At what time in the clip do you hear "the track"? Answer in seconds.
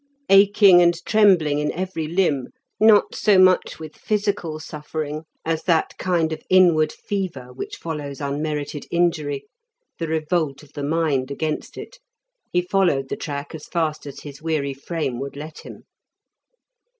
13.09-13.53